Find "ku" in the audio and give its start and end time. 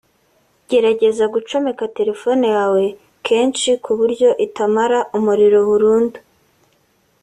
3.83-3.91